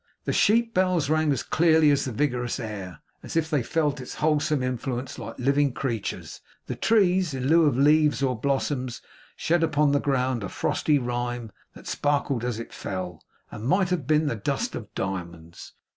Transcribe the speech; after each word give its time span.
The 0.25 0.33
sheep 0.33 0.73
bells 0.73 1.11
rang 1.11 1.31
as 1.31 1.43
clearly 1.43 1.91
in 1.91 1.95
the 1.95 2.11
vigorous 2.11 2.59
air, 2.59 3.01
as 3.21 3.35
if 3.35 3.51
they 3.51 3.61
felt 3.61 4.01
its 4.01 4.15
wholesome 4.15 4.63
influence 4.63 5.19
like 5.19 5.37
living 5.37 5.73
creatures; 5.73 6.41
the 6.65 6.73
trees, 6.73 7.35
in 7.35 7.47
lieu 7.49 7.67
of 7.67 7.77
leaves 7.77 8.23
or 8.23 8.35
blossoms, 8.35 9.03
shed 9.35 9.61
upon 9.61 9.91
the 9.91 9.99
ground 9.99 10.43
a 10.43 10.49
frosty 10.49 10.97
rime 10.97 11.51
that 11.75 11.85
sparkled 11.85 12.43
as 12.43 12.57
it 12.57 12.73
fell, 12.73 13.23
and 13.51 13.65
might 13.67 13.89
have 13.89 14.07
been 14.07 14.25
the 14.25 14.35
dust 14.35 14.73
of 14.73 14.91
diamonds. 14.95 15.73